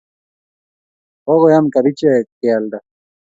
Kokoyem 1.25 1.65
kabijek 1.73 2.25
kealda 2.39 2.77